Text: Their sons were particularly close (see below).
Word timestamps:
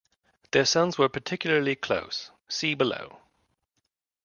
Their 0.49 0.65
sons 0.65 0.97
were 0.97 1.09
particularly 1.09 1.75
close 1.75 2.31
(see 2.49 2.73
below). 2.73 3.19